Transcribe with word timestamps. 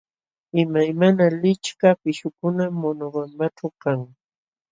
Imaymana 0.63 1.23
lichka 1.41 1.87
pishqukunam 2.01 2.73
Monobambaćhu 2.81 3.67
kan. 3.81 3.99